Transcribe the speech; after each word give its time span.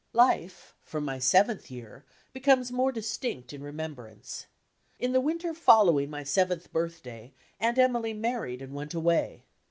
Life, 0.13 0.73
from 0.81 1.05
my 1.05 1.19
seventh 1.19 1.69
year, 1.69 2.05
becomes 2.33 2.71
more 2.71 2.91
distina 2.91 3.53
in 3.53 3.61
remembrance. 3.61 4.47
In 4.97 5.11
the 5.11 5.21
winter 5.21 5.53
following 5.53 6.09
my 6.09 6.23
seventh 6.23 6.71
birth 6.73 7.03
day. 7.03 7.33
Aunt 7.59 7.77
Emily 7.77 8.13
married 8.15 8.63
and 8.63 8.73
went 8.73 8.95
away. 8.95 9.43